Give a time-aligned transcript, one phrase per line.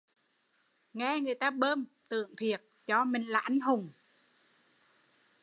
[0.93, 3.91] Nghe người ta bơm, tưởng thiệt, cho mình là anh hùng